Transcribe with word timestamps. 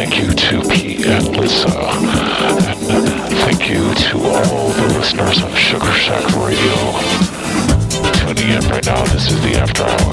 Thank 0.00 0.16
you 0.16 0.32
to 0.32 0.62
P 0.62 1.04
and 1.04 1.36
Lisa. 1.36 1.68
And 1.68 3.34
thank 3.44 3.68
you 3.68 3.92
to 3.92 4.16
all 4.16 4.70
the 4.70 4.94
listeners 4.96 5.42
of 5.42 5.54
Sugar 5.54 5.92
Shack 5.92 6.24
Radio. 6.36 6.74
Tuning 8.14 8.48
in 8.48 8.66
right 8.70 8.86
now, 8.86 9.04
this 9.12 9.30
is 9.30 9.38
the 9.42 9.58
After 9.58 9.82
Hours. 9.82 10.09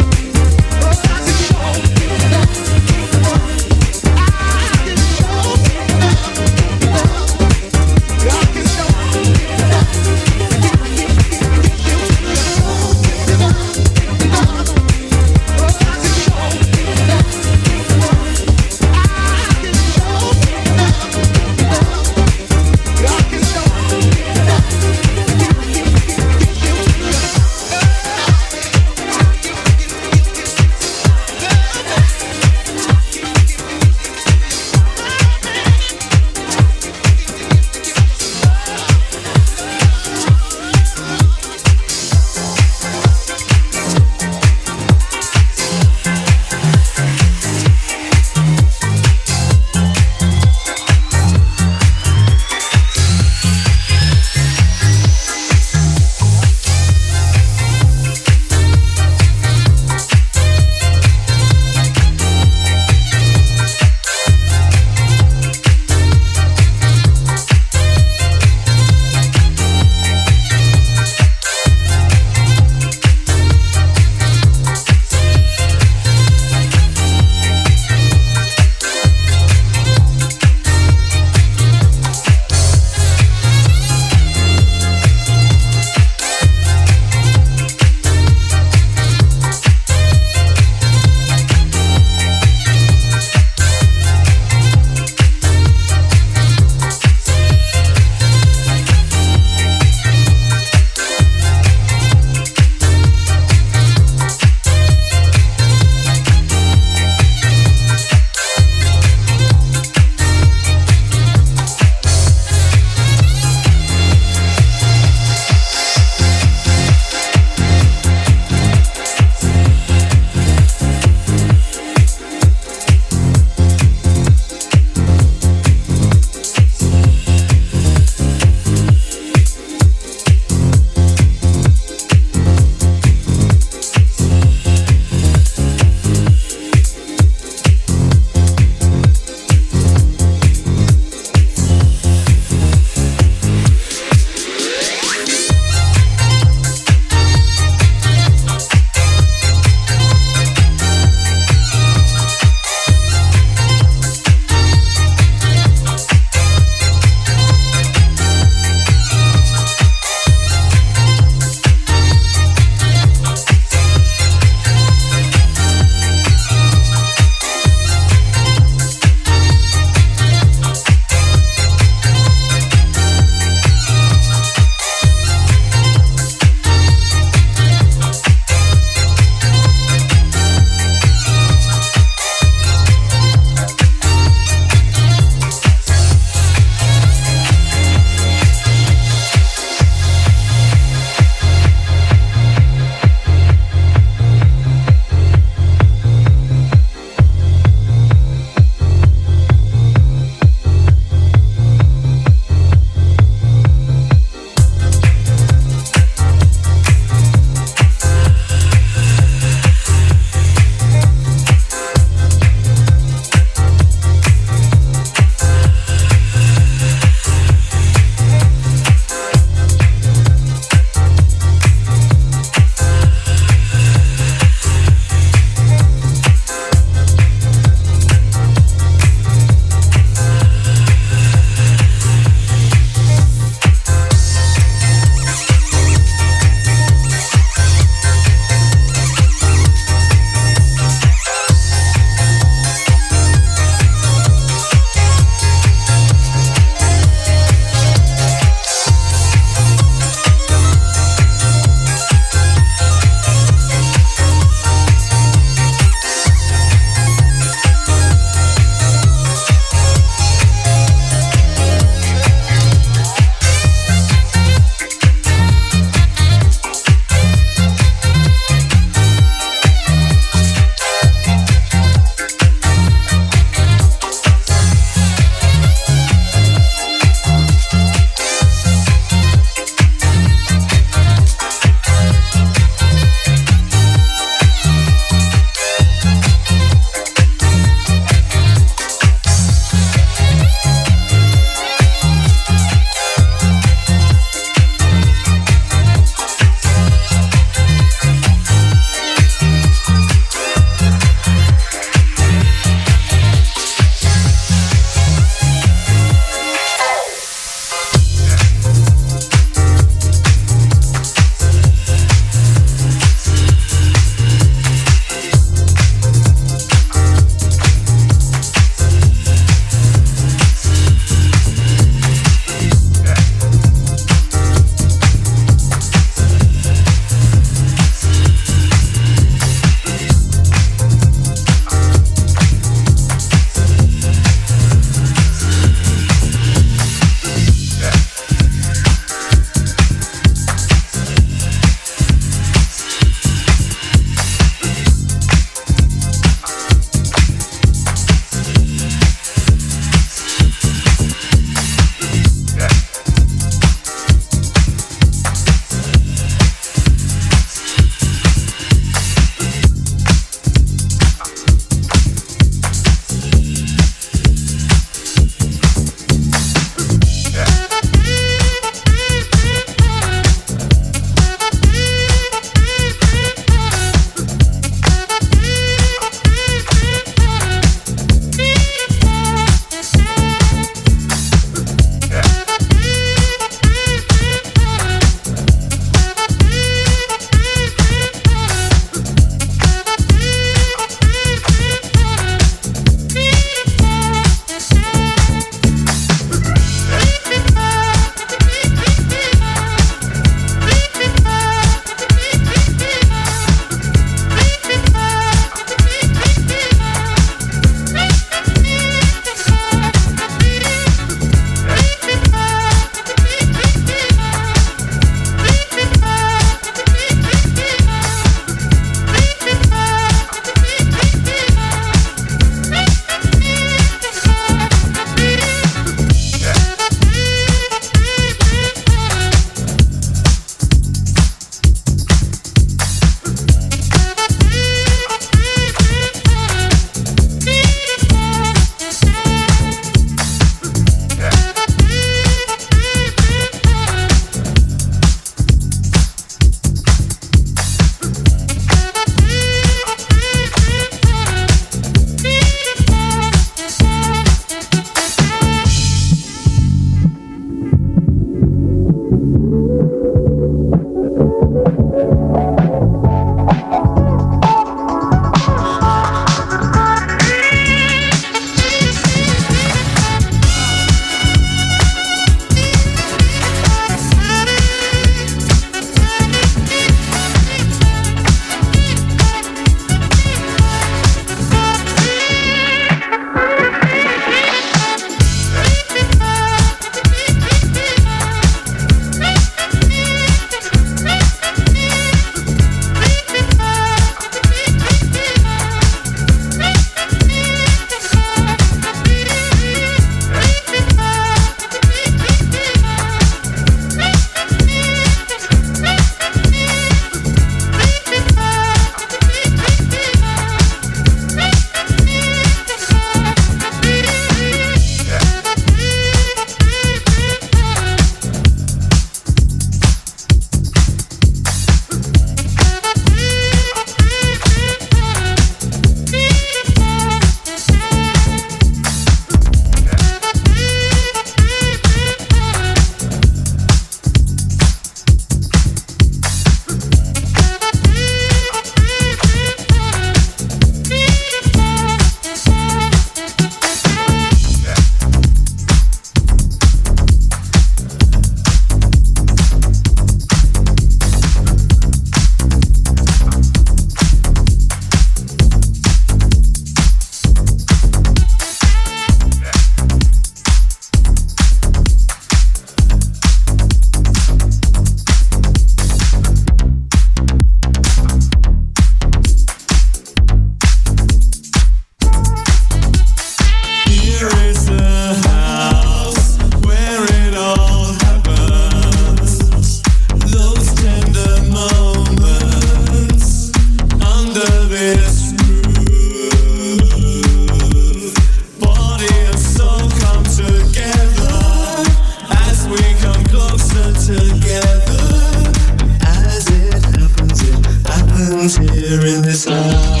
here 598.91 599.15
in 599.15 599.21
this 599.21 599.47
life. 599.47 600.00